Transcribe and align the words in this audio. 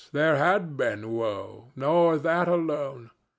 there 0.13 0.35
had 0.35 0.75
been 0.75 1.11
woe, 1.11 1.71
nor 1.75 2.17
that 2.17 2.47
alone. 2.47 3.11